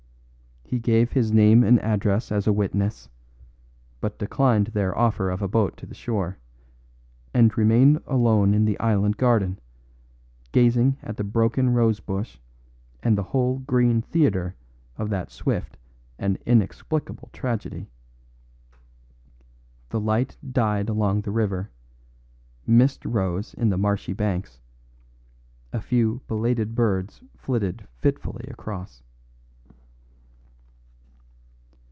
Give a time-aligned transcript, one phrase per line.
[0.63, 3.09] He gave his name and address as a witness,
[3.99, 6.37] but declined their offer of a boat to the shore,
[7.33, 9.59] and remained alone in the island garden,
[10.53, 12.39] gazing at the broken rose bush
[13.03, 14.55] and the whole green theatre
[14.97, 15.75] of that swift
[16.17, 17.89] and inexplicable tragedy.
[19.89, 21.69] The light died along the river;
[22.65, 24.61] mist rose in the marshy banks;
[25.73, 29.03] a few belated birds flitted fitfully across.